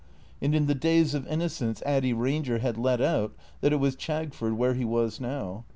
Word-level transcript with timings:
And 0.41 0.55
in 0.55 0.65
the 0.65 0.73
days 0.73 1.13
of 1.13 1.27
innocence 1.27 1.83
Addy 1.85 2.11
Eanger 2.11 2.59
had 2.59 2.75
let 2.75 3.01
out 3.01 3.35
that 3.59 3.71
it 3.71 3.75
was 3.75 3.95
Chagford 3.95 4.53
where 4.57 4.73
he 4.73 4.83
was 4.83 5.19
now. 5.21 5.63